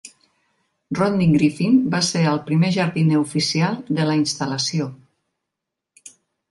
Rodney 0.99 1.27
Griffin 1.33 1.77
va 1.97 2.01
ser 2.09 2.23
el 2.31 2.41
primer 2.49 2.73
jardiner 2.79 3.21
oficial 3.27 3.79
de 4.01 4.09
la 4.11 4.19
instal·lació. 4.25 4.93